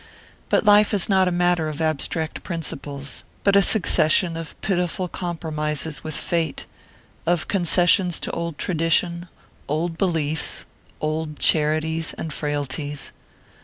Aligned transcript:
But 0.49 0.65
life 0.65 0.95
is 0.95 1.07
not 1.07 1.27
a 1.27 1.31
matter 1.31 1.69
of 1.69 1.79
abstract 1.79 2.41
principles, 2.41 3.21
but 3.43 3.55
a 3.55 3.61
succession 3.61 4.35
of 4.35 4.59
pitiful 4.61 5.07
compromises 5.07 6.03
with 6.03 6.15
fate, 6.15 6.65
of 7.27 7.47
concessions 7.47 8.19
to 8.21 8.31
old 8.31 8.57
tradition, 8.57 9.27
old 9.67 9.99
beliefs, 9.99 10.65
old 10.99 11.37
charities 11.37 12.15
and 12.17 12.33
frailties. 12.33 13.11